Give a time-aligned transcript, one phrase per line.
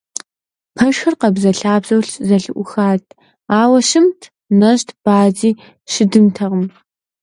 [0.75, 3.03] Пэшхэр къабзэлъабзэу зэлъыӀухат,
[3.61, 4.19] ауэ щымт,
[4.59, 5.51] нэщӀт, бадзи
[5.91, 6.65] щыдымтэкъым.